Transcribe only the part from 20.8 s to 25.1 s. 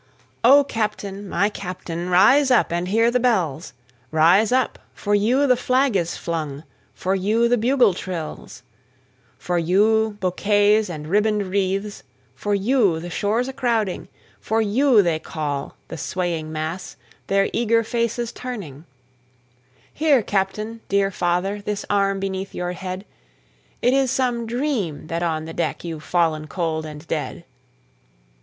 dear father! This arm beneath your head! It is some dream